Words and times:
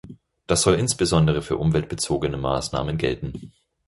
Das 0.47 0.63
soll 0.63 0.79
insbesondere 0.79 1.43
für 1.43 1.57
umweltbezogene 1.57 2.35
Maßnahmen 2.37 2.97
gelten. 2.97 3.53